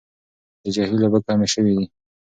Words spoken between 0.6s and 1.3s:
د جهيل اوبه